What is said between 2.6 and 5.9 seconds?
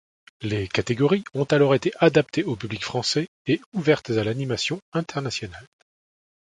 français et ouvertes à l’animation internationale.